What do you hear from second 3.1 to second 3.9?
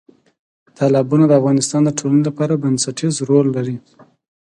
رول لري.